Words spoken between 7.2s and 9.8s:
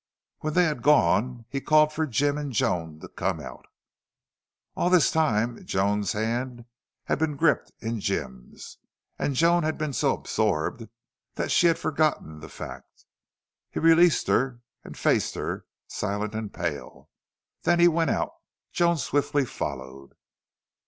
gripped in Jim's, and Joan had